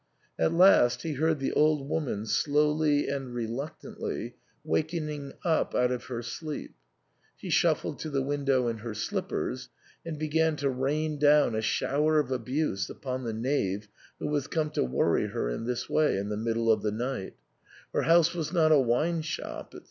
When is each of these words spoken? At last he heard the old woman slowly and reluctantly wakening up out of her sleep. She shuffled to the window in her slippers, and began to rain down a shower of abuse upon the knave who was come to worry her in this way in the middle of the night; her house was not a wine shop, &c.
At 0.39 0.51
last 0.51 1.03
he 1.03 1.13
heard 1.13 1.37
the 1.37 1.53
old 1.53 1.87
woman 1.87 2.25
slowly 2.25 3.07
and 3.07 3.35
reluctantly 3.35 4.35
wakening 4.63 5.33
up 5.45 5.75
out 5.75 5.91
of 5.91 6.05
her 6.05 6.23
sleep. 6.23 6.73
She 7.37 7.51
shuffled 7.51 7.99
to 7.99 8.09
the 8.09 8.23
window 8.23 8.67
in 8.67 8.79
her 8.79 8.95
slippers, 8.95 9.69
and 10.03 10.17
began 10.17 10.55
to 10.55 10.71
rain 10.71 11.19
down 11.19 11.53
a 11.53 11.61
shower 11.61 12.17
of 12.17 12.31
abuse 12.31 12.89
upon 12.89 13.25
the 13.25 13.33
knave 13.33 13.87
who 14.17 14.25
was 14.25 14.47
come 14.47 14.71
to 14.71 14.83
worry 14.83 15.27
her 15.27 15.49
in 15.49 15.65
this 15.65 15.87
way 15.87 16.17
in 16.17 16.29
the 16.29 16.35
middle 16.35 16.71
of 16.71 16.81
the 16.81 16.91
night; 16.91 17.35
her 17.93 18.01
house 18.01 18.33
was 18.33 18.51
not 18.51 18.71
a 18.71 18.79
wine 18.79 19.21
shop, 19.21 19.71
&c. 19.73 19.79